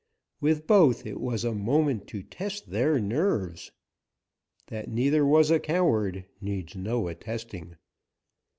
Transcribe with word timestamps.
With 0.39 0.65
both 0.65 1.05
it 1.05 1.19
was 1.21 1.43
a 1.45 1.53
moment 1.53 2.07
to 2.07 2.23
test 2.23 2.71
their 2.71 2.99
nerves. 2.99 3.71
That 4.65 4.89
neither 4.89 5.23
was 5.23 5.51
a 5.51 5.59
coward 5.59 6.25
needs 6.41 6.75
no 6.75 7.07
attesting. 7.07 7.75